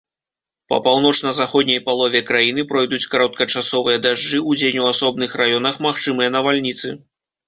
Па 0.71 0.77
паўночна-заходняй 0.85 1.81
палове 1.89 2.21
краіны 2.29 2.63
пройдуць 2.71 3.09
кароткачасовыя 3.15 3.97
дажджы, 4.05 4.39
удзень 4.55 4.79
у 4.87 4.87
асобных 4.93 5.37
раёнах 5.43 5.77
магчымыя 5.87 6.33
навальніцы. 6.37 6.89